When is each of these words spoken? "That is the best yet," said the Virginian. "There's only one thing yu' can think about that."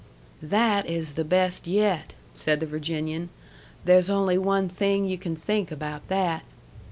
"That 0.41 0.87
is 0.89 1.11
the 1.11 1.23
best 1.23 1.67
yet," 1.67 2.15
said 2.33 2.59
the 2.59 2.65
Virginian. 2.65 3.29
"There's 3.85 4.09
only 4.09 4.35
one 4.39 4.67
thing 4.67 5.05
yu' 5.05 5.19
can 5.19 5.35
think 5.35 5.71
about 5.71 6.07
that." 6.07 6.41